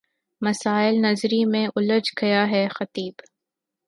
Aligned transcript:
مسائل 0.41 0.95
نظری 1.01 1.43
میں 1.45 1.67
الجھ 1.75 2.11
گیا 2.21 2.43
ہے 2.51 2.67
خطیب 2.69 3.21